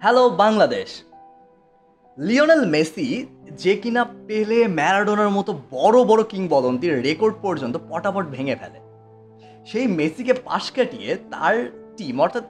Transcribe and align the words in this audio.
Hello 0.00 0.28
Bangladesh 0.28 1.02
Lionel 2.18 2.66
Messi 2.66 3.26
যে 3.50 3.76
কিনা 3.76 4.04
পেলে 4.04 4.68
ম্যারাডোনার 4.68 5.30
মতো 5.30 5.58
বড় 5.70 6.04
বড় 6.04 6.22
কিংবদন্তির 6.28 7.02
রেকর্ড 7.02 7.34
পর্যন্ত 7.42 7.76
পটাপট 7.88 8.26
ভেঙে 8.26 8.56
ফেলে। 8.56 8.80
সেই 9.66 9.86
মেসিকে 9.86 10.32
পাশ 10.32 10.72
কাটিয়ে 10.72 11.16
তার 11.16 11.70
টিম 11.96 12.20
অর্থাৎ 12.20 12.44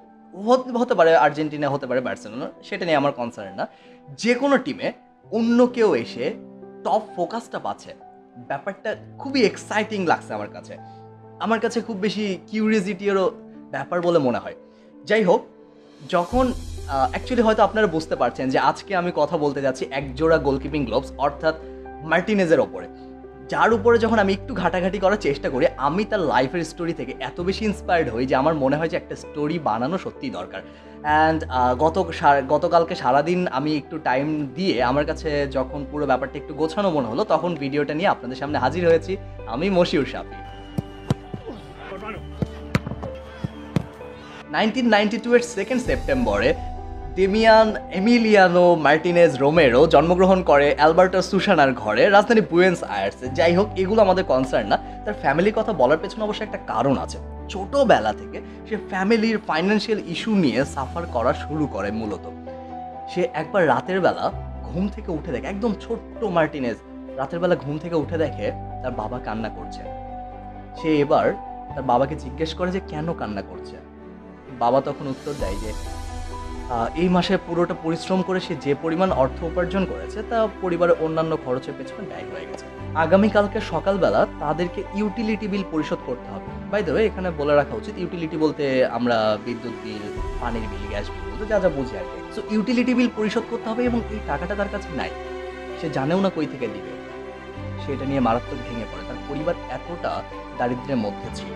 হতে 0.77 0.95
পারে 0.95 1.17
আর্জেন্টিনা, 1.17 1.69
হতে 1.69 1.87
পারে 1.87 2.01
বার্সেলোনা, 2.01 2.51
সেটা 2.63 2.85
নিয়ে 2.85 2.97
আমার 2.97 3.13
কনসার্ন 3.13 3.57
না। 3.57 3.69
যে 4.19 4.35
কোনো 4.35 4.59
টিমে 4.59 4.93
অন্য 5.31 5.67
কেউ 5.67 5.95
এসে 5.95 6.35
টপ 6.85 7.03
ফোকাসটা 7.17 7.59
পাচ্ছে। 7.59 7.95
ব্যাপারটা 8.37 8.97
খুবই 9.19 9.45
এক্সাইটিং 9.45 10.07
লাগছে 10.07 10.35
আমার 10.35 10.49
কাছে। 10.49 10.77
আমার 11.41 11.61
কাছে 11.61 11.81
খুব 11.81 11.97
বেশি 11.97 12.39
কিউরিয়াসিটিরও 12.47 13.31
ব্যাপার 13.71 14.01
বলে 14.01 14.19
মনে 14.19 14.39
হয়। 14.39 14.55
যাই 15.05 15.23
হোক 15.23 15.43
যখন 16.15 16.45
অ্যাকচুয়ালি 17.13 17.43
হয়তো 17.47 17.63
আপনারা 17.63 17.87
বুঝতে 17.87 18.15
পারছেন 18.17 18.47
যে 18.51 18.59
আজকে 18.71 18.93
আমি 19.01 19.11
কথা 19.21 19.37
বলতে 19.45 19.61
যাচ্ছি 19.65 19.85
একজোড়া 19.99 20.39
গোলকিপিং 20.47 20.81
গ্লোভস 20.85 21.11
অর্থাৎ 21.27 21.55
মার্টিনেজের 22.11 22.61
ওপরে। 22.67 22.89
যার 23.53 23.71
উপরে 23.73 23.97
যখন 23.99 24.19
আমি 24.25 24.33
একটু 24.39 24.53
ঘাটাঘাটি 24.63 24.99
করার 25.05 25.21
চেষ্টা 25.27 25.49
করি, 25.51 25.65
আমি 25.89 26.03
তার 26.11 26.23
লাইফের 26.33 26.63
স্টোরি 26.65 26.95
থেকে 27.01 27.13
এত 27.29 27.39
বেশি 27.49 27.63
ইন্সপায়ার্ড 27.71 28.09
হই 28.15 28.25
যে 28.31 28.35
আমার 28.43 28.55
মনে 28.63 28.77
হয় 28.79 28.91
যে 28.93 28.97
একটা 28.99 29.15
স্টোরি 29.23 29.57
বানানো 29.69 29.97
সত্যিই 30.05 30.33
দরকার। 30.39 30.61
অ্যান্ড 31.07 31.41
গত 31.83 31.97
গতকালকে 32.53 32.95
সারাদিন 33.03 33.41
আমি 33.59 33.71
একটু 33.81 33.97
টাইম 34.09 34.27
দিয়ে 34.57 34.83
আমার 34.91 35.05
কাছে 35.11 35.31
যখন 35.57 35.81
পুরো 35.91 36.05
ব্যাপারটা 36.07 36.37
একটু 36.39 36.55
গোছানো 36.55 36.91
মনে 36.97 37.09
হলো, 37.13 37.23
তখন 37.25 37.51
ভিডিওটা 37.63 37.95
নিয়ে 37.99 38.13
আপনাদের 38.15 38.39
সামনে 38.41 38.59
হাজির 38.65 38.83
হয়েছি 38.91 39.17
আমি 39.55 39.67
Moshiur 39.79 40.07
Shafi. 40.13 40.39
Nineteen 44.55 44.87
ninety 44.95 45.19
two 45.25 45.31
এর 45.37 45.43
second 45.57 45.81
September 45.89 46.51
Damian 47.19 47.69
Emiliano 47.99 48.65
Martinez 48.87 49.33
Romero 49.43 49.81
জন্মগ্রহণ 49.95 50.41
করে 50.51 50.69
অ্যালবার্টো 50.79 51.21
সুসানার 51.31 51.71
ঘরে, 51.83 52.03
রাজধানী 52.17 52.43
বুয়েন্স 52.53 52.79
আয়ার্সে 52.97 53.27
যাই 53.39 53.53
হোক, 53.59 53.69
এগুলো 53.83 54.01
আমাদের 54.07 54.25
কনসার্ন 54.33 54.67
না। 54.73 54.77
তার 55.05 55.17
ফ্যামিলির 55.23 55.57
কথা 55.59 55.73
বলার 55.81 56.01
পেছনে 56.03 56.23
অবশ্যই 56.27 56.47
একটা 56.47 56.61
কারণ 56.73 56.95
আছে। 57.05 57.19
ছোটোবেলা 57.53 58.13
থেকে 58.21 58.39
সে 58.69 58.75
ফ্যামিলির 58.91 59.39
ফাইন্যান্সিয়াল 59.49 60.01
ইস্যু 60.13 60.33
নিয়ে 60.45 60.61
সাফার 60.75 61.05
করা 61.15 61.33
শুরু 61.45 61.65
করে 61.75 61.91
মূলত। 62.01 62.25
সে 63.11 63.23
একবার 63.41 63.63
রাতের 63.73 63.99
বেলা 64.05 64.25
ঘুম 64.69 64.85
থেকে 64.95 65.11
উঠে 65.19 65.31
দেখে, 65.35 65.47
একদম 65.47 65.73
ছোট্ট 65.85 66.21
মার্টিনেজ 66.37 66.77
রাতের 67.19 67.39
বেলা 67.43 67.57
ঘুম 67.65 67.75
থেকে 67.83 67.97
উঠে 68.03 68.17
দেখে 68.25 68.47
তার 68.83 68.93
বাবা 69.01 69.19
কান্না 69.27 69.51
করছে। 69.57 69.83
সে 70.79 70.89
এবার 71.05 71.27
তার 71.75 71.85
বাবাকে 71.91 72.15
জিজ্ঞেস 72.25 72.51
করে 72.59 72.71
যে, 72.77 72.81
কেন 72.93 73.07
কান্না 73.21 73.43
করছে? 73.51 73.77
বাবা 74.63 74.79
তখন 74.89 75.05
উত্তর 75.15 75.33
দেয় 75.43 75.59
যে 75.63 75.71
এই 77.03 77.09
মাসে 77.17 77.35
পুরোটা 77.47 77.75
পরিশ্রম 77.85 78.21
করে 78.29 78.41
সে 78.47 78.55
যে 78.65 78.73
পরিমাণ 78.83 79.11
অর্থ 79.23 79.39
উপার্জন 79.51 79.83
করেছে, 79.93 80.19
তা 80.31 80.39
পরিবারের 80.63 80.97
অন্যান্য 81.05 81.33
খরচের 81.45 81.75
পেছনে 81.79 82.03
ব্যয় 82.11 82.27
হয়ে 82.33 82.47
গেছে। 82.51 82.65
আগামীকালকে 83.05 83.59
সকালবেলা 83.73 84.21
তাদেরকে 84.43 84.81
ইউটিলিটি 84.99 85.47
বিল 85.53 85.65
পরিশোধ 85.73 86.01
করতে 86.09 86.29
হবে। 86.35 86.49
বাই 86.73 86.83
দ্য 86.87 86.93
এখানে 87.09 87.29
বলে 87.41 87.55
রাখা 87.61 87.75
উচিত 87.81 87.95
ইউটিলিটি 88.03 88.37
বলতে 88.45 88.65
আমরা 88.97 89.17
বিদ্যুৎ 89.47 89.75
বিল, 89.85 90.05
পানির 90.41 90.67
বিল, 90.71 90.85
গ্যাস 90.93 91.07
বিল 91.13 91.25
বলতে 91.31 91.47
যা 91.53 91.59
যা 91.65 91.71
বুঝি 91.77 91.95
আর 92.01 92.07
কি। 92.11 92.19
সো 92.35 92.41
ইউটিলিটি 92.55 92.93
বিল 92.99 93.11
পরিশোধ 93.19 93.45
করতে 93.51 93.67
হবে 93.71 93.83
এবং 93.91 94.01
এই 94.15 94.21
টাকাটা 94.31 94.55
তার 94.61 94.71
কাছে 94.75 94.89
নাই। 95.01 95.11
সে 95.81 95.87
জানেও 95.97 96.21
না 96.25 96.31
কই 96.37 96.47
থেকে 96.53 96.67
দিবে। 96.75 96.93
সেটা 97.83 98.05
নিয়ে 98.11 98.23
মারাত্মক 98.27 98.59
ভেঙে 98.67 98.87
পড়ে। 98.91 99.05
তার 99.09 99.19
পরিবার 99.29 99.55
এতটা 99.77 100.13
দারিদ্র্যের 100.59 101.01
মধ্যে 101.05 101.29
ছিল। 101.39 101.51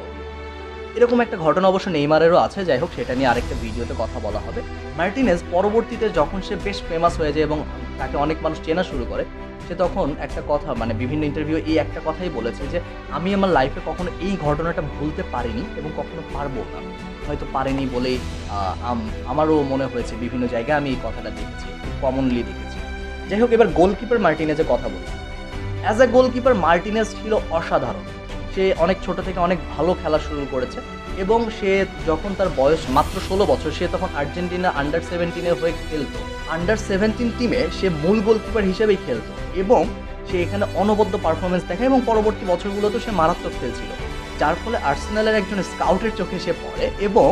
এরকম 0.98 1.18
একটা 1.24 1.36
ঘটনা 1.44 1.66
অবশ্য 1.72 1.88
নেইমারেরও 1.96 2.38
আছে, 2.46 2.60
যাই 2.68 2.78
হোক 2.82 2.90
সেটা 2.96 3.12
নিয়ে 3.18 3.30
আরেকটা 3.32 3.54
ভিডিওতে 3.62 3.94
কথা 4.02 4.18
বলা 4.26 4.40
হবে। 4.46 4.60
মার্টিনেজ 4.98 5.40
পরবর্তীতে 5.54 6.06
যখন 6.18 6.38
সে 6.48 6.54
বেশ 6.66 6.78
ফেমাস 6.88 7.14
হয়ে 7.20 7.32
যায় 7.34 7.44
এবং 7.48 7.58
তাকে 8.00 8.16
অনেক 8.24 8.38
মানুষ 8.44 8.58
চেনা 8.66 8.82
শুরু 8.90 9.04
করে, 9.12 9.24
সে 9.66 9.74
তখন 9.82 10.06
একটা 10.26 10.40
কথা 10.50 10.70
মানে 10.80 10.92
বিভিন্ন 11.02 11.22
ইন্টারভিউ 11.30 11.58
এই 11.70 11.76
একটা 11.84 12.00
কথাই 12.06 12.30
বলেছে 12.38 12.62
যে, 12.72 12.78
আমি 13.16 13.28
আমার 13.36 13.50
লাইফে 13.56 13.80
কখনো 13.88 14.10
এই 14.26 14.34
ঘটনাটা 14.46 14.82
ভুলতে 14.94 15.22
পারিনি 15.34 15.62
এবং 15.78 15.90
কখনো 16.00 16.22
পারব 16.34 16.54
না। 16.72 16.78
হয়তো 17.26 17.44
পারিনি 17.54 17.84
বলেই 17.94 18.16
আমারও 19.32 19.56
মনে 19.72 19.86
হয়েছে, 19.92 20.14
বিভিন্ন 20.24 20.44
জায়গায় 20.54 20.78
আমি 20.80 20.88
এই 20.94 21.00
কথাটা 21.06 21.30
দেখেছি 21.38 21.66
কমনলি 22.02 22.42
দেখেছি। 22.50 22.78
যাই 23.28 23.40
হোক, 23.42 23.50
এবার 23.56 23.68
গোলকিপার 23.78 24.18
মার্টিনেজের 24.26 24.68
কথা 24.72 24.86
বলি। 24.94 25.08
অ্যাজ 25.84 25.98
এ 26.04 26.06
গোলকিপার 26.16 26.54
মার্টিনেজ 26.66 27.08
ছিল 27.20 27.32
অসাধারণ। 27.58 28.06
সে 28.54 28.64
অনেক 28.84 28.96
ছোট 29.06 29.16
থেকে 29.26 29.38
অনেক 29.46 29.58
ভালো 29.74 29.90
খেলা 30.00 30.18
শুরু 30.26 30.42
করেছে 30.54 30.78
এবং 31.24 31.38
সে 31.58 31.70
যখন 32.06 32.30
তার 32.38 32.50
বয়স 32.60 32.82
মাত্র 32.96 33.14
ষোলো 33.28 33.44
বছর, 33.52 33.70
সে 33.78 33.84
তখন 33.94 34.10
আর্জেন্টিনা 34.20 34.68
আন্ডার 34.80 35.02
সেভেন্টিনের 35.10 35.58
হয়ে 35.60 35.74
খেলতো। 35.84 36.18
আন্ডার 36.54 36.78
সেভেন্টিন 36.88 37.28
টিমে 37.38 37.60
সে 37.78 37.86
মূল 38.02 38.18
গোলকিপার 38.26 38.68
হিসেবেই 38.70 39.00
খেলতো 39.06 39.32
এবং 39.62 39.82
সে 40.28 40.36
এখানে 40.44 40.64
অনবদ্য 40.82 41.14
পারফরমেন্স 41.24 41.64
দেখায় 41.70 41.90
এবং 41.90 42.00
পরবর্তী 42.10 42.44
বছরগুলোতেও 42.52 43.04
সে 43.06 43.12
মারাত্মক 43.20 43.52
খেলছিল। 43.60 43.90
যার 44.40 44.56
ফলে 44.62 44.78
আর্সেনালের 44.90 45.38
একজন 45.40 45.58
স্কাউটের 45.70 46.12
চোখে 46.18 46.38
সে 46.44 46.52
পড়ে 46.62 46.84
এবং 47.08 47.28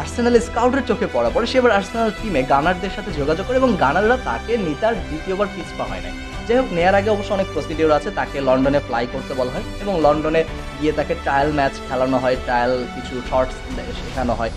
আর্সেনাল 0.00 0.34
স্কাউটের 0.48 0.84
চোখে 0.90 1.06
পড়া 1.14 1.30
পরে 1.34 1.46
সে 1.50 1.56
এবার 1.60 1.76
আর্সেনাল 1.78 2.10
টিমে 2.20 2.40
গানারদের 2.52 2.92
সাথে 2.96 3.10
যোগাযোগ 3.20 3.44
করে 3.46 3.60
এবং 3.62 3.70
গানাররা 3.82 4.16
তাকে 4.28 4.52
নিতার 4.66 4.94
দ্বিতীয়বার 5.06 5.48
পিছপা 5.54 5.84
হয় 5.90 6.02
নাই 6.06 6.14
যাই 6.46 6.56
হোক, 6.58 6.68
নেয়ার 6.72 6.94
আগে 6.94 7.10
অবশ্য 7.10 7.30
অনেক 7.34 7.48
প্রসিডিওর 7.54 7.92
আছে, 7.98 8.10
তাকে 8.10 8.36
লন্ডনে 8.48 8.80
ফ্লাই 8.86 9.04
করতে 9.12 9.32
বলা 9.38 9.50
হয় 9.54 9.64
এবং 9.82 9.94
লন্ডনে 10.04 10.42
গিয়ে 10.78 10.92
তাকে 10.98 11.14
ট্রায়াল 11.24 11.50
ম্যাচ 11.52 11.74
খেলানো 11.88 12.16
হয় 12.18 12.36
ট্রায়াল 12.44 12.72
কিছু 12.94 13.14
শর্টস 13.30 13.56
শেখানো 14.00 14.34
হয়। 14.34 14.52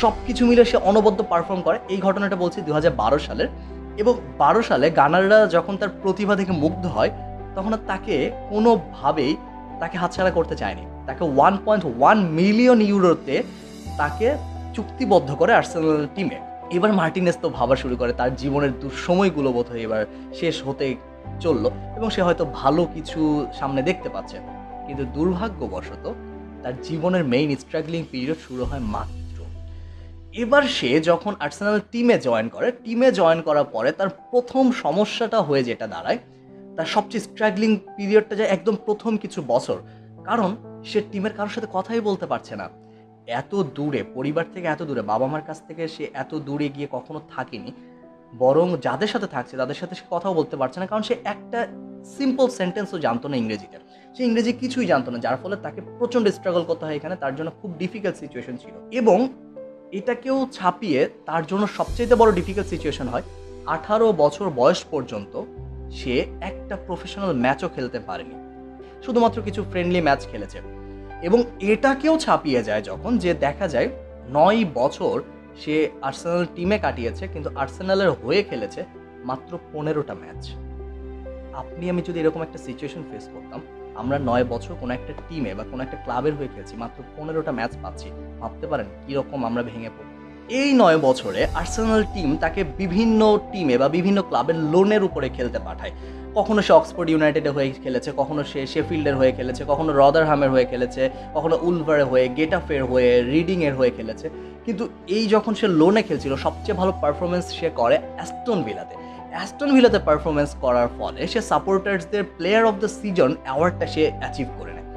সব 0.00 0.12
কিছু 0.26 0.42
মিলে 0.46 0.62
সে 0.64 0.76
অনবদ্য 0.90 1.20
পারফর্ম 1.32 1.60
করে। 1.62 1.78
এই 1.88 2.00
ঘটনাটা 2.06 2.36
বলছি 2.36 2.58
দু 2.66 2.72
হাজার 2.72 2.92
বারো 2.92 3.18
সালের। 3.18 3.48
এবং 4.02 4.14
বারো 4.38 4.60
সালে 4.62 4.86
গানাররা 4.90 5.38
যখন 5.46 5.74
তার 5.76 5.90
প্রতিভা 6.02 6.34
থেকে 6.36 6.52
মুগ্ধ 6.64 6.84
হয়, 6.86 7.10
তখন 7.56 7.72
আর 7.72 7.82
তাকে 7.86 8.14
কোনোভাবেই 8.50 9.32
তাকে 9.80 9.96
হাতছাড়া 9.98 10.30
করতে 10.30 10.54
চায়নি। 10.56 10.84
তাকে 11.06 11.22
ওয়ান 11.36 11.54
পয়েন্ট 11.64 11.84
ওয়ান 11.98 12.18
মিলিয়ন 12.38 12.78
ইউরোতে 12.90 13.36
তাকে 14.00 14.26
চুক্তিবদ্ধ 14.74 15.30
করে 15.40 15.52
আর্সেনাল 15.54 16.06
টিমে 16.14 16.38
এবার 16.76 16.92
মার্টিনেস 16.92 17.36
তো 17.42 17.48
ভাবা 17.48 17.76
শুরু 17.76 17.94
করে, 17.96 18.12
তার 18.12 18.30
জীবনের 18.36 18.72
দুঃসময়গুলো 18.80 19.48
বোধ 19.52 19.66
হয় 19.72 19.82
এবার 19.86 20.02
শেষ 20.40 20.56
হতে 20.66 20.86
চলল 21.40 21.70
এবং 21.96 22.10
সে 22.10 22.22
হয়তো 22.22 22.44
ভালো 22.44 22.84
কিছু 22.94 23.46
সামনে 23.58 23.82
দেখতে 23.82 24.08
পাচ্ছে। 24.08 24.38
কিন্তু 24.86 25.04
দুর্ভাগ্যবশত 25.04 26.14
তার 26.62 26.82
জীবনের 26.82 27.24
মেইন 27.24 27.56
স্ট্রাগলিং 27.56 28.04
পিরিয়ড 28.10 28.36
শুরু 28.48 28.64
হয় 28.64 28.80
মাত্র। 28.80 29.44
এবার 30.32 30.62
সে 30.62 31.00
যখন 31.00 31.34
আর্সেনাল 31.40 31.80
টিমে 31.92 32.18
জয়েন 32.18 32.48
করে 32.48 32.72
টিমে 32.72 33.12
জয়েন 33.12 33.42
করার 33.42 33.64
পরে 33.64 33.92
তার 33.92 34.08
প্রথম 34.08 34.72
সমস্যাটা 34.72 35.40
হয়ে 35.40 35.64
যেটা 35.64 35.86
দাঁড়ায়, 35.86 36.18
তার 36.76 36.86
সবচেয়ে 36.86 37.24
স্ট্রাগলিং 37.24 37.76
পিরিয়ডটা 37.96 38.36
যায় 38.36 38.48
একদম 38.48 38.76
প্রথম 38.84 39.16
কিছু 39.16 39.42
বছর। 39.46 39.76
কারণ 40.24 40.56
সে 40.84 41.02
টিমের 41.12 41.32
কারোর 41.32 41.50
সাথে 41.50 41.66
কথাই 41.72 42.00
বলতে 42.00 42.26
পারছে 42.26 42.56
না। 42.56 42.68
এত 43.26 43.54
দূরে, 43.54 44.02
পরিবার 44.14 44.44
থেকে 44.54 44.66
এত 44.66 44.82
দূরে 44.82 45.02
বাবা 45.02 45.26
মার 45.26 45.42
কাছ 45.46 45.62
থেকে 45.66 45.88
সে 45.88 46.10
এত 46.14 46.34
দূরে 46.34 46.68
গিয়ে 46.68 46.88
কখনো 46.90 47.20
থাকেনি। 47.36 47.72
বরং 48.34 48.76
যাদের 48.82 49.06
সাথে 49.06 49.26
থাকছে, 49.26 49.56
তাদের 49.56 49.74
সাথে 49.74 49.94
সে 49.94 50.02
কথাও 50.10 50.34
বলতে 50.34 50.56
পারছে 50.56 50.80
না, 50.80 50.86
কারণ 50.86 51.02
সে 51.02 51.16
একটা 51.24 51.66
সিম্পল 52.16 52.48
সেন্টেন্সও 52.48 52.98
জানতো 52.98 53.28
না 53.28 53.36
ইংরেজিতে। 53.36 53.78
সে 54.16 54.24
ইংরেজি 54.24 54.52
কিছুই 54.52 54.86
জানতো 54.86 55.10
না, 55.10 55.18
যার 55.18 55.36
ফলে 55.42 55.56
তাকে 55.56 55.80
প্রচণ্ড 55.98 56.28
স্ট্রাগল 56.28 56.64
করতে 56.64 56.84
হয় 56.84 56.96
এখানে, 56.96 57.16
তার 57.16 57.36
জন্য 57.36 57.50
খুব 57.62 57.74
ডিফিকাল্ট 57.78 58.16
সিচুয়েশন 58.16 58.56
ছিল। 58.56 58.90
এবং 58.90 59.28
এটাকেও 59.92 60.48
ছাপিয়ে 60.52 61.08
তার 61.26 61.46
জন্য 61.46 61.66
সবচেয়ে 61.66 62.14
বড় 62.14 62.32
ডিফিকাল্ট 62.32 62.68
সিচুয়েশন 62.68 63.08
হয়, 63.08 63.22
আঠারো 63.66 64.12
বছর 64.12 64.50
বয়স 64.50 64.84
পর্যন্ত 64.90 65.42
সে 65.90 66.20
একটা 66.40 66.76
প্রফেশনাল 66.86 67.32
ম্যাচও 67.32 67.68
খেলতে 67.68 67.98
পারেনি। 67.98 68.34
শুধুমাত্র 69.02 69.42
কিছু 69.42 69.64
ফ্রেন্ডলি 69.70 70.00
ম্যাচ 70.00 70.26
খেলেছে। 70.26 70.58
এবং 71.22 71.42
এটাকেও 71.60 72.18
ছাপিয়ে 72.18 72.62
যায় 72.62 72.82
যখন 72.82 73.18
যে 73.18 73.34
দেখা 73.34 73.68
যায় 73.68 73.88
নয় 74.30 74.64
বছর 74.74 75.22
সে 75.62 75.74
আর্সেনাল 76.08 76.44
টিমে 76.54 76.78
কাটিয়েছে, 76.78 77.24
কিন্তু 77.28 77.48
আর্সেনালের 77.62 78.10
হয়ে 78.10 78.42
খেলেছে 78.42 78.80
মাত্র 79.24 79.50
পনেরোটা 79.72 80.14
ম্যাচ। 80.14 80.42
আপনি, 81.62 81.84
আমি 81.90 82.02
যদি 82.08 82.18
এরকম 82.20 82.40
একটা 82.42 82.58
সিচুয়েশন 82.66 83.02
ফেস 83.10 83.24
করতাম, 83.34 83.60
আমরা 84.00 84.16
নয় 84.18 84.44
বছর 84.44 84.72
কোনো 84.80 84.92
একটা 84.94 85.12
টিমে 85.28 85.52
বা 85.54 85.64
কোনো 85.70 85.80
একটা 85.82 85.98
ক্লাবের 86.04 86.34
হয়ে 86.34 86.50
খেলছি, 86.54 86.74
মাত্র 86.76 86.98
পনেরোটা 87.16 87.52
ম্যাচ 87.52 87.72
পাচ্ছি। 87.82 88.08
ভাবতে 88.40 88.66
পারেন 88.66 88.86
কীরকম 89.06 89.40
আমরা 89.48 89.62
ভেঙে 89.62 89.90
পড়ব। 89.96 90.17
এই 90.50 90.72
নয় 90.72 90.98
বছরে 90.98 91.46
আর্সেনাল 91.54 92.04
টিম 92.14 92.36
তাকে 92.36 92.64
বিভিন্ন 92.64 93.38
টিমে 93.52 93.78
বা 93.78 93.88
বিভিন্ন 93.88 94.22
ক্লাবের 94.22 94.54
লোনের 94.54 95.02
উপরে 95.04 95.28
খেলতে 95.28 95.58
পাঠায়। 95.58 95.90
কখনো 96.34 96.62
সে 96.62 96.72
অক্সফোর্ড 96.72 97.10
ইউনাইটেডে 97.10 97.50
হয়ে 97.50 97.70
খেলেছে, 97.70 98.12
কখনো 98.16 98.44
সে 98.44 98.66
শেফিল্ডের 98.66 99.16
হয়ে 99.16 99.32
খেলেছে, 99.32 99.64
কখনো 99.68 99.92
রদারহামের 99.92 100.50
হয়ে 100.50 100.64
খেলেছে, 100.64 101.10
কখনো 101.34 101.58
উলভারের 101.62 102.04
হয়ে, 102.04 102.28
গেটাফের 102.28 102.84
হয়ে, 102.84 103.22
রিডিংয়ের 103.22 103.74
হয়ে 103.74 103.90
খেলেছে। 103.90 104.30
কিন্তু 104.64 104.88
এই 105.08 105.26
যখন 105.28 105.54
সে 105.54 105.68
লোনে 105.68 106.02
খেলছিল, 106.02 106.36
সবচেয়ে 106.36 106.76
ভালো 106.76 106.92
পারফরমেন্স 107.00 107.46
সে 107.60 107.70
করে 107.70 107.98
অ্যাস্টন 108.16 108.62
ভিলাতে। 108.62 108.94
অ্যাস্টন 109.30 109.74
ভিলাতে 109.74 109.98
পারফরমেন্স 109.98 110.54
করার 110.60 110.88
ফলে 110.98 111.26
সে 111.26 111.40
সাপোর্টার্সদের 111.40 112.24
প্লেয়ার 112.24 112.64
অফ 112.64 112.74
দ্য 112.74 112.88
সিজন 112.88 113.36
অ্যাওয়ার্ডটা 113.44 113.86
সে 113.86 114.12
অ্যাচিভ 114.18 114.46
করে 114.58 114.72
নেয়। 114.72 114.88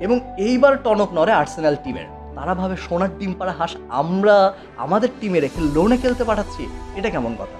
এবং 0.00 0.20
এইবার 0.38 0.76
টনক 0.84 1.10
নড়ে 1.14 1.32
আর্সেনাল 1.32 1.76
টিমের। 1.84 2.17
তারা 2.38 2.54
ভাবে 2.60 2.76
সোনার 2.86 3.12
টিম 3.18 3.32
পাড়া 3.38 3.54
হাঁস 3.58 3.72
আমরা 4.02 4.36
আমাদের 4.84 5.10
টিমে 5.20 5.38
রেখে 5.44 5.60
লোনে 5.74 5.96
খেলতে 6.02 6.24
পাঠাচ্ছি। 6.28 6.62
এটা 6.98 7.08
কেমন 7.14 7.32
কথা? 7.40 7.56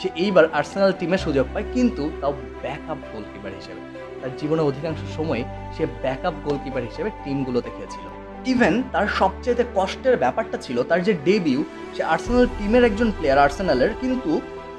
সে 0.00 0.08
এইবার 0.24 0.44
আর্সেনাল 0.58 0.92
টিমে 1.00 1.18
সুযোগ 1.24 1.46
পায়, 1.52 1.66
কিন্তু 1.74 2.02
তাও 2.20 2.32
ব্যাকআপ 2.62 2.98
গোলকিপার 3.12 3.52
হিসেবে। 3.58 3.80
তার 4.20 4.32
জীবনে 4.40 4.62
অধিকাংশ 4.70 5.00
সময় 5.16 5.42
সে 5.74 5.84
ব্যাকআপ 6.04 6.34
গোলকিপার 6.46 6.82
হিসেবে 6.88 7.10
টিমগুলোতে 7.22 7.70
খেলেছিল। 7.76 8.04
ইভেন 8.52 8.74
তার 8.92 9.06
সবচেয়ে 9.20 9.64
কষ্টের 9.76 10.14
ব্যাপারটা 10.22 10.56
ছিল 10.64 10.76
তার 10.90 11.00
যে 11.06 11.12
ডেবিউ 11.28 11.60
সে 11.94 12.02
আর্সেনাল 12.14 12.46
টিমের 12.58 12.82
একজন 12.88 13.08
প্লেয়ার 13.18 13.42
আর্সেনালের 13.44 13.92
কিন্তু 14.02 14.32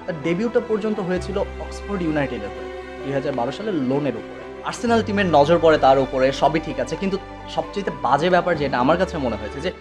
তার 0.05 0.15
ডেবিউটা 0.25 0.61
পর্যন্ত 0.69 0.97
হয়েছিল 1.07 1.37
অক্সফোর্ড 1.63 1.99
ইউনাইটেডের 2.07 2.51
হয়ে 2.55 2.69
দুই 3.03 3.13
হাজার 3.17 3.33
বারো 3.39 3.51
সালে 3.57 3.71
লোনের 3.89 4.15
উপরে। 4.21 4.41
আর্সেনাল 4.69 5.01
টিমের 5.07 5.27
নজর 5.37 5.57
পড়ে 5.63 5.77
তার 5.85 5.97
উপরে, 6.05 6.27
সবই 6.41 6.61
ঠিক 6.67 6.77
আছে, 6.83 6.95
কিন্তু 7.01 7.17
সবচেয়ে 7.55 7.91
বাজে 8.05 8.29
ব্যাপার 8.35 8.53
যেটা 8.61 8.77
আমার 8.83 8.97
কাছে 9.01 9.15
মনে 9.25 9.39
হয়েছে 9.41 9.59
যে 9.65 9.71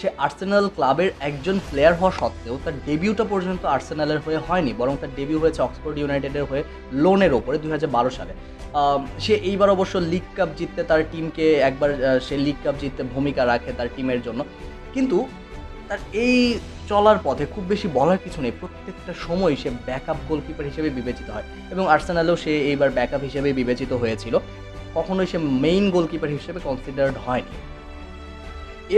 সে 0.00 0.08
আর্সেনাল 0.26 0.66
ক্লাবের 0.76 1.10
একজন 1.28 1.56
প্লেয়ার 1.68 1.94
হওয়া 2.00 2.12
সত্ত্বেও 2.20 2.56
তার 2.64 2.74
ডেবিউটা 2.86 3.24
পর্যন্ত 3.32 3.62
আর্সেনালের 3.74 4.20
হয়ে 4.26 4.38
হয়নি, 4.46 4.72
বরং 4.80 4.94
তার 5.00 5.14
ডেবিউ 5.18 5.38
হয়েছে 5.42 5.60
অক্সফোর্ড 5.62 5.96
ইউনাইটেডের 5.98 6.44
হয়ে 6.50 6.62
লোনের 7.02 7.32
ওপরে 7.38 7.56
দুই 7.62 7.70
হাজার 7.76 7.90
বারো 7.96 8.10
সালে। 8.18 8.32
সে 9.24 9.34
এইবার 9.50 9.74
অবশ্য 9.76 9.94
লিগ 10.12 10.24
কাপ 10.36 10.50
জিততে 10.58 10.82
তার 10.90 11.00
টিমকে 11.12 11.46
একবার 11.68 11.90
সে 12.26 12.34
লিগ 12.46 12.56
কাপ 12.64 12.76
জিততে 12.82 13.02
ভূমিকা 13.14 13.42
রাখে 13.52 13.70
তার 13.78 13.88
টিমের 13.94 14.20
জন্য। 14.26 14.40
কিন্তু 14.94 15.18
তার 15.88 16.00
এই 16.24 16.36
চলার 16.90 17.18
পথে 17.26 17.44
খুব 17.54 17.64
বেশি 17.72 17.86
বলার 17.98 18.18
কিছু 18.24 18.38
নেই, 18.44 18.52
প্রত্যেকটা 18.60 19.12
সময় 19.26 19.54
সে 19.62 19.68
ব্যাকআপ 19.88 20.18
গোলকিপার 20.28 20.68
হিসেবে 20.70 20.88
বিবেচিত 20.98 21.28
হয় 21.34 21.46
এবং 21.72 21.84
আর্সেনালেও 21.94 22.36
সে 22.44 22.52
এইবার 22.70 22.90
ব্যাকআপ 22.98 23.22
হিসেবে 23.28 23.48
বিবেচিত 23.60 23.92
হয়েছিল। 24.02 24.34
কখনোই 24.96 25.28
সে 25.32 25.38
মেইন 25.64 25.84
গোলকিপার 25.90 26.30
হিসেবে 26.36 26.60
কনসিডার্ড 26.66 27.16
হয়নি। 27.26 27.56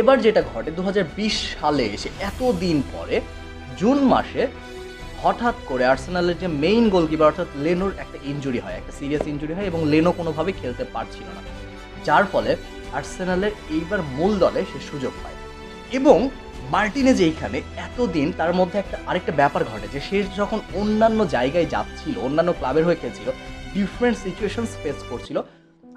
এবার 0.00 0.16
যেটা 0.24 0.40
ঘটে 0.52 0.70
দু 0.70 0.82
হাজার 0.82 1.04
বিশ 1.16 1.36
সালে 1.60 1.84
এসে 1.96 2.08
এতদিন 2.28 2.76
পরে, 2.92 3.16
জুন 3.80 3.98
মাসে 4.12 4.42
হঠাৎ 5.22 5.56
করে 5.68 5.84
আর্সেনালের 5.92 6.36
যে 6.42 6.48
মেইন 6.64 6.84
গোলকিপার 6.94 7.28
অর্থাৎ 7.30 7.50
লেনোর 7.64 7.92
একটা 7.98 8.18
ইনজুরি 8.30 8.60
হয়, 8.64 8.76
একটা 8.80 8.92
সিরিয়াস 8.98 9.24
ইঞ্জুরি 9.32 9.52
হয় 9.54 9.68
এবং 9.70 9.80
লেনো 9.92 10.10
কোনোভাবে 10.12 10.50
খেলতে 10.60 10.84
পারছিল 10.94 11.26
না। 11.36 11.42
যার 12.06 12.24
ফলে 12.32 12.52
আর্সেনালের 12.98 13.52
এইবার 13.76 14.00
মূল 14.16 14.32
দলে 14.38 14.60
সে 14.70 14.78
সুযোগ 14.90 15.12
পায়। 15.22 15.38
এবং 15.98 16.18
মার্টিনেজ 16.74 17.18
এইখানে 17.28 17.58
এতদিন 17.86 18.26
তার 18.36 18.52
মধ্যে 18.54 18.76
একটা 18.78 18.96
আরেকটা 19.06 19.32
ব্যাপার 19.32 19.62
ঘটে 19.64 19.86
যে 19.92 20.00
সে 20.08 20.16
যখন 20.36 20.58
অন্যান্য 20.74 21.20
জায়গায় 21.36 21.68
যাচ্ছিল, 21.74 22.14
অন্যান্য 22.26 22.50
ক্লাবের 22.58 22.86
হয়ে 22.86 23.00
খেলছিল 23.02 23.28
ডিফারেন্ট 23.76 24.16
সিচুয়েশনস 24.24 24.70
ফেস 24.82 24.98
করছিল 25.10 25.36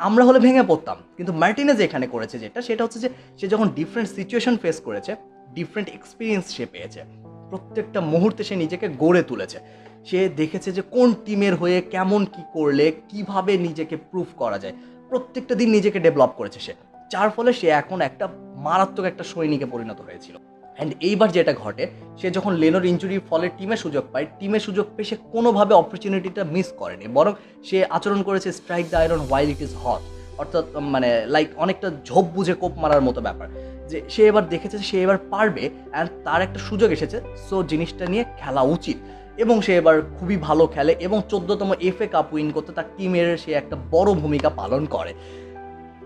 আমরা 0.02 0.26
হলে 0.26 0.40
ভেঙে 0.40 0.64
পড়তাম। 0.64 0.98
কিন্তু 1.18 1.34
মার্টিনেজ 1.34 1.82
এখানে 1.82 2.08
করেছে 2.08 2.40
যেটা, 2.40 2.62
সেটা 2.62 2.84
হচ্ছে 2.84 3.00
যে 3.00 3.10
সে 3.38 3.48
যখন 3.48 3.70
ডিফারেন্ট 3.70 4.12
সিচুয়েশন 4.12 4.58
ফেস 4.58 4.80
করেছে 4.80 5.16
ডিফারেন্ট 5.54 5.90
এক্সপিরিয়েন্স 5.90 6.46
সে 6.46 6.66
পেয়েছে। 6.66 7.04
প্রত্যেকটা 7.50 8.02
মুহূর্তে 8.02 8.44
সে 8.44 8.56
নিজেকে 8.56 8.90
গড়ে 9.00 9.24
তুলেছে। 9.24 9.60
সে 10.06 10.30
দেখেছে 10.30 10.72
যে 10.72 10.82
কোন 10.82 11.14
টিমের 11.26 11.56
হয়ে 11.56 11.82
কেমন 11.82 12.26
কি 12.26 12.44
করলে, 12.54 12.92
কীভাবে 13.10 13.58
নিজেকে 13.58 13.98
প্রুফ 13.98 14.28
করা 14.38 14.60
যায়। 14.60 14.74
প্রত্যেকটা 15.10 15.56
দিন 15.56 15.70
নিজেকে 15.70 16.00
ডেভেলপ 16.00 16.30
করেছে 16.38 16.60
সে। 16.60 16.74
যার 17.12 17.30
ফলে 17.30 17.54
সে 17.54 17.68
এখন 17.68 18.02
একটা 18.02 18.28
মারাত্মক 18.56 19.06
একটা 19.06 19.24
সৈনিকে 19.24 19.66
পরিণত 19.66 20.02
হয়েছিল। 20.02 20.38
অ্যান্ড 20.82 20.96
এইবার 21.10 21.30
যেটা 21.38 21.54
ঘটে, 21.64 21.84
সে 22.20 22.28
যখন 22.38 22.52
লেনোর 22.62 22.86
ইঞ্জুরির 22.92 23.24
ফলে 23.30 23.48
টিমে 23.58 23.78
সুযোগ 23.84 24.04
পায় 24.14 24.26
টিমে 24.40 24.60
সুযোগ 24.68 24.86
পেয়ে 24.96 25.10
সে 25.10 25.16
কোনোভাবে 25.34 25.74
অপরচুনিটিটা 25.82 26.42
মিস 26.56 26.68
করেনি। 26.78 27.06
বরং 27.18 27.34
সে 27.68 27.78
আচরণ 27.98 28.20
করেছে 28.28 28.50
strike 28.60 28.86
the 28.92 28.98
iron 29.02 29.22
while 29.30 29.50
it 29.54 29.62
is 29.68 29.74
hot 29.84 30.02
অর্থাৎ 30.42 30.66
মানে 30.94 31.10
লাইক 31.36 31.48
অনেকটা 31.64 31.88
ঝোপ 32.08 32.26
বুঝে 32.36 32.56
কোপ 32.62 32.74
মারার 32.82 33.06
মতো 33.08 33.20
ব্যাপার। 33.28 33.48
যে 33.90 33.98
সে 34.14 34.22
এবার 34.32 34.44
দেখেছে 34.50 34.78
সে 34.90 34.98
এবার 35.06 35.20
পারবে 35.34 35.64
অ্যান্ড 35.92 36.10
তার 36.26 36.42
একটা 36.42 36.60
সুযোগ 36.68 36.90
এসেছে 36.98 37.18
সো 37.48 37.56
জিনিসটা 37.64 38.06
নিয়ে 38.06 38.24
খেলা 38.40 38.62
উচিত। 38.76 38.98
এবং 39.44 39.56
সে 39.66 39.74
এবার 39.82 39.96
খুবই 40.18 40.38
ভালো 40.48 40.64
খেলে 40.68 40.92
এবং 41.06 41.18
চোদ্দতম 41.32 41.70
এফএ 41.90 42.08
কাপ 42.14 42.28
উইন 42.34 42.50
করতে 42.52 42.72
তার 42.78 42.88
টিমের 42.98 43.30
সে 43.38 43.52
একটা 43.52 43.76
বড় 43.92 44.10
ভূমিকা 44.14 44.50
পালন 44.60 44.82
করে। 44.86 45.12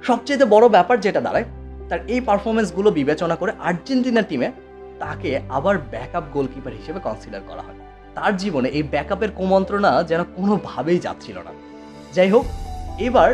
সবচেয়ে 0.08 0.46
বড় 0.56 0.66
ব্যাপার 0.70 0.98
যেটা 1.06 1.22
দাঁড়ায়, 1.22 1.48
তার 1.90 2.00
এই 2.14 2.22
পারফরমেন্সগুলো 2.22 2.90
বিবেচনা 2.92 3.36
করে 3.36 3.52
আর্জেন্টিনা 3.60 4.22
টিমে 4.22 4.48
তাকে 5.00 5.30
আবার 5.58 5.76
ব্যাকআপ 5.94 6.26
গোলকিপার 6.36 6.74
হিসেবে 6.80 7.00
কনসিডার 7.00 7.42
করা 7.50 7.64
হয়। 7.68 7.80
তার 8.18 8.32
জীবনে 8.38 8.68
এই 8.78 8.84
ব্যাকআপের 8.94 9.32
কুমন্ত্রণা 9.32 9.92
যেন 10.04 10.22
কোনোভাবেই 10.38 11.00
যাচ্ছিল 11.00 11.38
না। 11.48 11.52
যাই 12.16 12.30
হোক, 12.30 12.46
এবার 13.08 13.30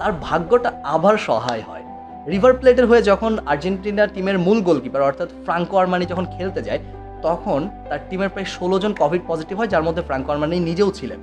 তার 0.00 0.12
ভাগ্যটা 0.26 0.70
আবার 0.94 1.14
সহায় 1.28 1.64
হয়। 1.68 1.84
রিভার 2.32 2.52
প্লেটের 2.60 2.86
হয়ে 2.90 3.02
যখন 3.02 3.32
আর্জেন্টিনা 3.52 4.04
টিমের 4.06 4.38
মূল 4.38 4.58
গোলকিপার 4.68 5.06
অর্থাৎ 5.08 5.28
ফ্রাঙ্কো 5.44 5.74
আরমানি 5.80 6.04
যখন 6.12 6.26
খেলতে 6.34 6.60
যায়, 6.62 6.80
তখন 7.26 7.60
তার 7.88 8.00
টিমের 8.08 8.30
প্রায় 8.34 8.48
ষোলো 8.56 8.76
জন 8.82 8.92
কোভিড 9.00 9.22
পজিটিভ 9.30 9.54
হয়, 9.58 9.70
যার 9.74 9.84
মধ্যে 9.86 10.02
ফ্রাঙ্কো 10.08 10.30
আরমানি 10.32 10.56
নিজেও 10.70 10.90
ছিলেন। 10.98 11.20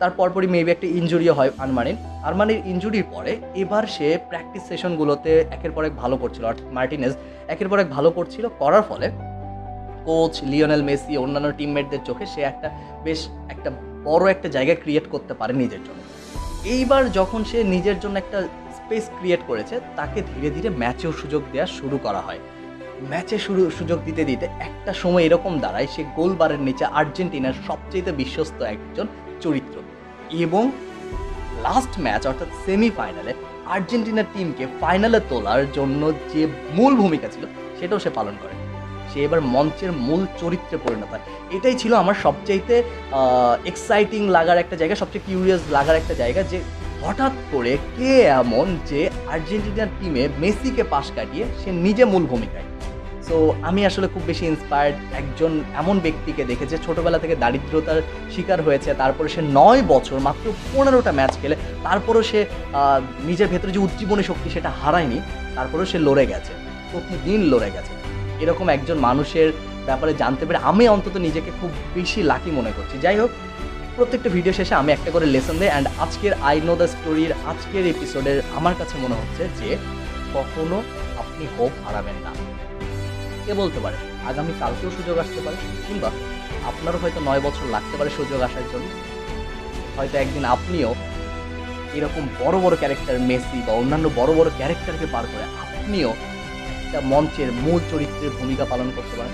তার 0.00 0.12
পরপরই 0.18 0.48
মেবি 0.54 0.70
একটা 0.74 0.86
ইঞ্জুরিও 0.98 1.34
হয় 1.38 1.50
আরমানির 1.62 1.96
আরমানির 2.28 2.60
ইঞ্জুরির 2.72 3.06
পরে 3.14 3.32
এবার 3.62 3.84
সে 3.96 4.06
প্র্যাকটিস 4.28 4.62
সেশনগুলোতে 4.68 5.32
একের 5.56 5.72
পর 5.74 5.82
এক 5.88 5.94
ভালো 6.02 6.14
করছিল, 6.22 6.42
অর্থাৎ 6.44 6.68
মার্টিনেজ 6.78 7.12
একের 7.54 7.68
পর 7.70 7.78
এক 7.84 7.88
ভালো 7.96 8.08
করছিল, 8.10 8.44
করার 8.58 8.84
ফলে 8.88 9.06
কোচ 10.04 10.44
লিওনেল 10.44 10.82
মেসি 10.82 11.16
অন্যান্য 11.16 11.52
টিমমেটদের 11.56 11.98
চোখে 12.04 12.26
সে 12.26 12.40
একটা 12.40 12.70
বেশ 13.04 13.28
একটা 13.48 13.70
বড় 14.04 14.30
একটা 14.30 14.48
জায়গা 14.48 14.74
ক্রিয়েট 14.74 15.06
করতে 15.10 15.34
পারে 15.34 15.52
নিজের 15.52 15.78
জন্য। 15.84 16.00
এইবার 16.64 17.12
যখন 17.12 17.44
সে 17.44 17.64
নিজের 17.64 18.00
জন্য 18.00 18.18
একটা 18.18 18.42
স্পেস 18.74 19.10
ক্রিয়েট 19.18 19.40
করেছে, 19.46 19.80
তাকে 19.96 20.22
ধীরে 20.34 20.50
ধীরে 20.50 20.68
ম্যাচেও 20.68 21.12
সুযোগ 21.12 21.42
দেওয়া 21.52 21.66
শুরু 21.66 21.98
করা 21.98 22.20
হয়। 22.20 22.38
ম্যাচে 23.08 23.38
শুরু, 23.38 23.70
সুযোগ 23.78 23.98
দিতে 24.04 24.24
দিতে 24.24 24.46
একটা 24.46 24.92
সময় 24.92 25.22
এরকম 25.22 25.58
দাঁড়ায়, 25.58 25.86
সে 25.86 26.04
গোলবারের 26.16 26.60
নিচে 26.60 26.84
আর্জেন্টিনার 26.84 27.52
সবচেয়ে 27.66 28.12
বিশ্বস্ত 28.12 28.62
একজন 28.62 29.06
চরিত্র। 29.40 29.76
এবং 30.30 30.70
লাস্ট 31.62 32.00
ম্যাচ 32.00 32.26
অর্থাৎ 32.26 32.48
সেমিফাইনালে 32.66 33.34
আর্জেন্টিনার 33.66 34.24
টিমকে 34.34 34.66
ফাইনালে 34.80 35.20
তোলার 35.28 35.72
জন্য 35.72 36.12
যে 36.34 36.46
মূল 36.74 36.96
ভূমিকা 36.96 37.28
ছিল, 37.28 37.44
সেটাও 37.80 37.98
সে 37.98 38.10
পালন 38.10 38.34
করে। 38.42 38.63
সে 39.10 39.18
এবার 39.26 39.40
মঞ্চের 39.54 39.92
মূল 40.06 40.22
চরিত্রে 40.40 40.76
পরিণত 40.84 41.10
হয়। 41.12 41.24
এটাই 41.56 41.76
ছিল 41.82 41.92
আমার 42.02 42.16
সবচাইতে 42.24 42.76
এক্সাইটিং 43.70 44.22
লাগার 44.36 44.62
একটা 44.62 44.76
জায়গা, 44.80 44.94
সবচেয়ে 45.02 45.24
কিউরিয়াস 45.26 45.62
লাগার 45.76 46.00
একটা 46.00 46.14
জায়গা 46.22 46.42
যে 46.52 46.58
হঠাৎ 47.02 47.34
করে 47.52 47.72
কে 47.96 48.12
এমন 48.42 48.66
যে 48.90 49.00
আর্জেন্টিনার 49.34 49.90
টিমে 49.98 50.22
মেসিকে 50.42 50.84
পাশ 50.92 51.06
কাটিয়ে 51.16 51.44
সে 51.60 51.70
নিজে 51.84 52.04
মূল 52.12 52.24
ভূমিকায়। 52.32 52.68
সো 53.28 53.36
আমি 53.68 53.80
আসলে 53.90 54.06
খুব 54.14 54.22
বেশি 54.30 54.44
ইন্সপায়ার্ড 54.52 54.96
একজন 55.20 55.52
এমন 55.80 55.96
ব্যক্তিকে 56.06 56.42
দেখে 56.50 56.66
যে 56.72 56.76
ছোটবেলা 56.86 57.18
থেকে 57.22 57.34
দারিদ্রতার 57.42 57.98
শিকার 58.34 58.58
হয়েছে, 58.66 58.90
তারপরে 59.02 59.28
সে 59.34 59.40
নয় 59.58 59.82
বছর 59.92 60.18
মাত্র 60.26 60.44
পনেরোটা 60.72 61.12
ম্যাচ 61.18 61.32
খেলে, 61.42 61.56
তারপরও 61.86 62.22
সে 62.30 62.40
নিজের 63.28 63.48
ভেতরে 63.52 63.70
যে 63.76 63.80
উজ্জীবনী 63.86 64.24
শক্তি 64.30 64.48
সেটা 64.56 64.70
হারায়নি, 64.80 65.18
তারপরেও 65.56 65.86
সে 65.92 65.98
লড়ে 66.06 66.24
গেছে, 66.32 66.52
প্রতিদিন 66.90 67.40
লড়ে 67.52 67.70
গেছে। 67.76 67.92
এরকম 68.42 68.66
একজন 68.68 68.98
মানুষের 68.98 69.48
ব্যাপারে 69.86 70.14
জানতে 70.14 70.46
পেরে 70.46 70.58
আমি 70.70 70.84
অন্তত 70.88 71.16
নিজেকে 71.16 71.50
খুব 71.60 71.70
বেশি 71.94 72.22
লাকি 72.22 72.50
মনে 72.50 72.72
করছি। 72.76 72.96
যাই 72.98 73.16
হোক, 73.18 73.30
প্রত্যেকটা 73.96 74.28
ভিডিও 74.28 74.52
শেষে 74.52 74.74
আমি 74.74 74.92
একটা 74.92 75.10
করে 75.10 75.26
লেসন 75.26 75.56
দিই 75.58 75.68
অ্যান্ড 75.68 75.88
আজকের 75.98 76.32
আই 76.48 76.60
নো 76.60 76.74
দ্য 76.76 76.88
স্টোরির 76.88 77.32
আজকের 77.32 77.86
এপিসোডের 77.86 78.42
আমার 78.56 78.74
কাছে 78.78 78.94
মনে 78.98 79.14
হচ্ছে 79.20 79.42
যে 79.60 79.76
কখনো 80.34 80.76
আপনি 81.22 81.44
হোপ 81.58 81.72
হারাবেন 81.84 82.16
না। 82.24 82.32
কে 83.46 83.52
বলতে 83.54 83.80
পারে? 83.80 83.96
আগামী 84.30 84.52
কালকেও 84.60 84.90
সুযোগ 84.90 85.18
আসতে 85.18 85.40
পারে, 85.44 85.56
কিংবা 85.86 86.10
আপনারও 86.70 86.98
হয়তো 86.98 87.20
নয় 87.20 87.40
বছর 87.40 87.66
লাগতে 87.70 87.96
পারে 87.98 88.10
সুযোগ 88.10 88.40
আসার 88.40 88.66
জন্য। 88.72 88.88
হয়তো 89.96 90.18
একদিন 90.18 90.44
আপনিও 90.44 90.94
এরকম 91.94 92.22
বড় 92.40 92.56
বড় 92.58 92.74
ক্যারেক্টার 92.76 93.18
মেসি 93.18 93.58
বা 93.66 93.72
অন্যান্য 93.72 94.10
বড় 94.16 94.30
বড় 94.34 94.48
ক্যারেক্টারকে 94.58 95.06
পার 95.12 95.24
করে 95.32 95.44
আপনিও 95.64 96.14
একটা 96.94 97.06
মঞ্চের 97.06 97.52
মূল 97.52 97.80
চরিত্রের 97.90 98.30
ভূমিকা 98.40 98.66
পালন 98.70 98.90
করতে 98.96 99.16
পারেন। 99.16 99.32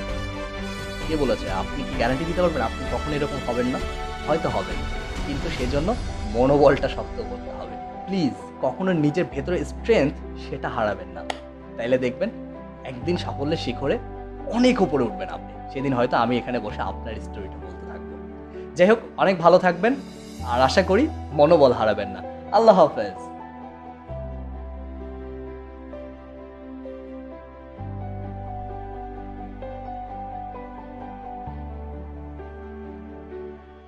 কে 1.09 1.17
বলেছে? 1.17 1.51
আপনি 1.51 1.83
কি 1.83 1.91
গ্যারান্টি 1.97 2.25
দিতে 2.25 2.43
পারবেন? 2.43 2.63
আপনি 2.63 2.85
কখনো 2.93 3.17
এরকম 3.17 3.51
হবেন 3.51 3.67
না। 3.67 3.79
হয়তো 4.29 4.49
হবেন। 4.49 4.77
কিন্তু 5.27 5.49
সেজন্য 5.49 5.95
মনোবলটা 6.35 6.89
শক্ত 6.89 7.23
করতে 7.31 7.51
হবে। 7.51 7.77
প্লিজ 8.07 8.33
কখনো 8.63 8.93
নিজের 8.93 9.25
ভেতরে 9.31 9.65
স্ট্রেংথ 9.65 10.13
সেটা 10.51 10.69
হারাবেন 10.69 11.09
না। 11.09 11.25
তাইলে 11.77 11.99
দেখবেন, 11.99 12.31
একদিন 12.85 13.17
সাফল্যের 13.17 13.57
শিখরে 13.57 13.99
অনেক 14.47 14.83
উপরে 14.83 15.05
উঠবেন 15.05 15.29
আপনি। 15.29 15.73
সেদিন 15.73 15.93
হয়তো 15.93 16.17
আমি 16.17 16.39
এখানে 16.39 16.59
বসে 16.59 16.81
আপনার 16.81 17.15
স্টোরিটা 17.15 17.57
বলতে 17.57 17.87
থাকব। 17.87 18.19
যাই 18.77 18.89
হোক, 18.89 18.99
অনেক 19.17 19.39
ভালো 19.39 19.59
থাকবেন। 19.59 19.95
আর 20.47 20.61
আশা 20.61 20.83
করি 20.83 21.09
মনোবল 21.33 21.73
হারাবেন 21.73 22.09
না। 22.09 22.23
আল্লাহ 22.53 22.81
হাফেজ। 22.81 23.30